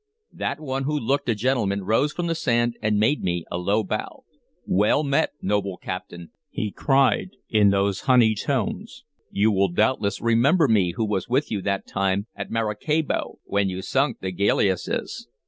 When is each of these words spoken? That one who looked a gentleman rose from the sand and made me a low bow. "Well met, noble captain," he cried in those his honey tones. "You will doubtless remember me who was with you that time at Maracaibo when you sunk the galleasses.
That 0.33 0.59
one 0.59 0.85
who 0.85 0.97
looked 0.97 1.29
a 1.29 1.35
gentleman 1.35 1.83
rose 1.83 2.11
from 2.11 2.25
the 2.25 2.33
sand 2.33 2.75
and 2.81 2.97
made 2.97 3.21
me 3.21 3.45
a 3.51 3.59
low 3.59 3.83
bow. 3.83 4.23
"Well 4.65 5.03
met, 5.03 5.33
noble 5.43 5.77
captain," 5.77 6.31
he 6.49 6.71
cried 6.71 7.35
in 7.51 7.69
those 7.69 7.99
his 7.99 8.07
honey 8.07 8.33
tones. 8.33 9.03
"You 9.29 9.51
will 9.51 9.69
doubtless 9.69 10.19
remember 10.19 10.67
me 10.67 10.93
who 10.93 11.05
was 11.05 11.29
with 11.29 11.51
you 11.51 11.61
that 11.61 11.85
time 11.85 12.25
at 12.35 12.49
Maracaibo 12.49 13.37
when 13.43 13.69
you 13.69 13.83
sunk 13.83 14.21
the 14.21 14.31
galleasses. 14.31 15.27